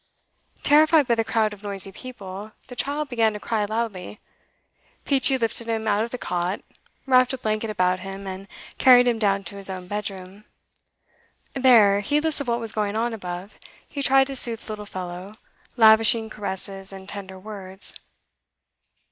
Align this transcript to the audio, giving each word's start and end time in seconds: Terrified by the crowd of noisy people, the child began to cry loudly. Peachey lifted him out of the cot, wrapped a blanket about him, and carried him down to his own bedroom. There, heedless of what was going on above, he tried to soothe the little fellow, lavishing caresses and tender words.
Terrified 0.63 1.05
by 1.07 1.13
the 1.13 1.23
crowd 1.23 1.53
of 1.53 1.61
noisy 1.61 1.91
people, 1.91 2.53
the 2.69 2.75
child 2.75 3.07
began 3.07 3.33
to 3.33 3.39
cry 3.39 3.63
loudly. 3.65 4.19
Peachey 5.05 5.37
lifted 5.37 5.67
him 5.67 5.87
out 5.87 6.03
of 6.03 6.09
the 6.09 6.17
cot, 6.17 6.61
wrapped 7.05 7.33
a 7.33 7.37
blanket 7.37 7.69
about 7.69 7.99
him, 7.99 8.25
and 8.25 8.47
carried 8.79 9.07
him 9.07 9.19
down 9.19 9.43
to 9.43 9.57
his 9.57 9.69
own 9.69 9.85
bedroom. 9.85 10.45
There, 11.53 11.99
heedless 11.99 12.41
of 12.41 12.47
what 12.47 12.59
was 12.59 12.71
going 12.71 12.95
on 12.97 13.13
above, 13.13 13.59
he 13.87 14.01
tried 14.01 14.25
to 14.25 14.35
soothe 14.35 14.61
the 14.61 14.71
little 14.71 14.87
fellow, 14.87 15.35
lavishing 15.77 16.31
caresses 16.31 16.91
and 16.91 17.07
tender 17.07 17.37
words. 17.37 17.93